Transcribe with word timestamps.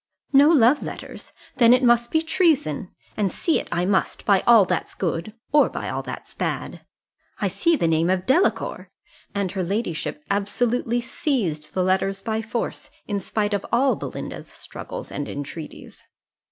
"No 0.33 0.49
love 0.49 0.81
letters! 0.81 1.31
then 1.57 1.73
it 1.75 1.83
must 1.83 2.09
be 2.09 2.23
treason; 2.23 2.89
and 3.15 3.31
see 3.31 3.59
it 3.59 3.67
I 3.71 3.85
must, 3.85 4.25
by 4.25 4.39
all 4.47 4.65
that's 4.65 4.95
good, 4.95 5.35
or 5.51 5.69
by 5.69 5.89
all 5.91 6.01
that's 6.01 6.33
bad 6.33 6.83
I 7.39 7.47
see 7.47 7.75
the 7.75 7.87
name 7.87 8.09
of 8.09 8.25
Delacour!" 8.25 8.89
and 9.35 9.51
her 9.51 9.63
ladyship 9.63 10.23
absolutely 10.31 11.01
seized 11.01 11.75
the 11.75 11.83
letters 11.83 12.19
by 12.23 12.41
force, 12.41 12.89
in 13.07 13.19
spite 13.19 13.53
of 13.53 13.63
all 13.71 13.95
Belinda's 13.95 14.47
struggles 14.47 15.11
and 15.11 15.29
entreaties. 15.29 16.01